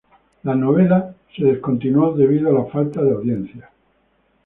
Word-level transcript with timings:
La 0.41 0.55
novela 0.55 1.13
se 1.37 1.43
descontinuó 1.45 2.13
debido 2.13 2.49
a 2.49 2.53
la 2.53 2.65
falta 2.71 3.03
de 3.03 3.11
audiencia. 3.11 3.69